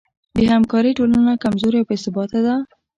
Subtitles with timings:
[0.37, 2.55] بېهمکارۍ ټولنه کمزورې او بېثباته ده.